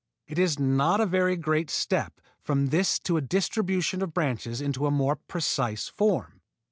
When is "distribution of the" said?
3.21-4.13